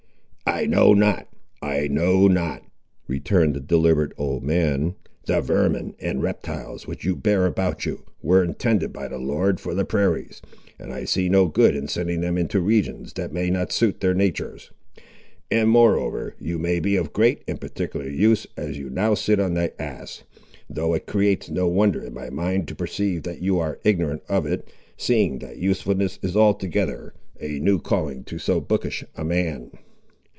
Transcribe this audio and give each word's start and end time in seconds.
"I 0.47 0.65
know 0.65 0.93
not, 0.93 1.29
I 1.61 1.87
know 1.87 2.27
not," 2.27 2.63
returned 3.07 3.53
the 3.55 3.61
deliberate 3.61 4.11
old 4.17 4.43
man; 4.43 4.95
"the 5.25 5.39
vermin 5.39 5.95
and 5.99 6.21
reptiles, 6.21 6.85
which 6.85 7.05
you 7.05 7.15
bear 7.15 7.45
about 7.45 7.85
you, 7.85 8.03
were 8.21 8.43
intended 8.43 8.91
by 8.91 9.07
the 9.07 9.17
Lord 9.17 9.61
for 9.61 9.73
the 9.73 9.85
prairies, 9.85 10.41
and 10.77 10.91
I 10.91 11.05
see 11.05 11.29
no 11.29 11.47
good 11.47 11.73
in 11.73 11.87
sending 11.87 12.19
them 12.19 12.37
into 12.37 12.59
regions 12.59 13.13
that 13.13 13.31
may 13.31 13.49
not 13.49 13.71
suit 13.71 14.01
their 14.01 14.13
natur's. 14.13 14.71
And, 15.49 15.69
moreover, 15.69 16.35
you 16.37 16.59
may 16.59 16.81
be 16.81 16.97
of 16.97 17.13
great 17.13 17.43
and 17.47 17.59
particular 17.59 18.09
use 18.09 18.45
as 18.57 18.77
you 18.77 18.89
now 18.89 19.13
sit 19.13 19.39
on 19.39 19.53
the 19.53 19.79
ass, 19.81 20.23
though 20.69 20.93
it 20.93 21.07
creates 21.07 21.49
no 21.49 21.65
wonder 21.67 22.03
in 22.03 22.13
my 22.13 22.29
mind 22.29 22.67
to 22.67 22.75
perceive 22.75 23.23
that 23.23 23.41
you 23.41 23.57
are 23.59 23.79
ignorant 23.85 24.21
of 24.27 24.45
it, 24.45 24.67
seeing 24.97 25.39
that 25.39 25.57
usefulness 25.57 26.19
is 26.21 26.35
altogether 26.35 27.13
a 27.39 27.57
new 27.59 27.79
calling 27.79 28.25
to 28.25 28.37
so 28.37 28.59
bookish 28.59 29.05
a 29.15 29.23
man." 29.23 29.71